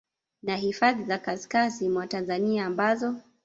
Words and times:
na 0.43 0.55
hifadhi 0.55 1.03
za 1.03 1.17
kaskazi 1.17 1.89
mwa 1.89 2.07
Tanzania 2.07 2.65
ambazo 2.65 3.15